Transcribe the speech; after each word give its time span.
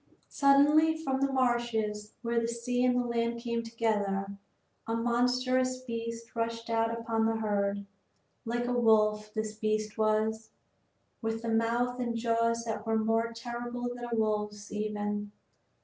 Suddenly, 0.29 0.97
from 0.97 1.21
the 1.21 1.31
marshes 1.31 2.13
where 2.23 2.39
the 2.39 2.47
sea 2.47 2.83
and 2.83 3.07
land 3.07 3.39
came 3.39 3.61
together, 3.61 4.35
a 4.87 4.95
monstrous 4.95 5.77
beast 5.83 6.35
rushed 6.35 6.71
out 6.71 6.89
upon 6.89 7.27
the 7.27 7.35
herd; 7.35 7.85
like 8.43 8.65
a 8.65 8.73
wolf 8.73 9.31
this 9.35 9.53
beast 9.53 9.99
was, 9.99 10.49
but 11.21 11.33
with 11.33 11.45
mouth 11.47 11.99
and 11.99 12.15
jaws 12.17 12.63
that 12.65 12.83
were 12.87 12.97
more 12.97 13.31
terrible 13.31 13.93
than 13.93 14.05
a 14.11 14.15
wolf's 14.15 14.71
even. 14.71 15.31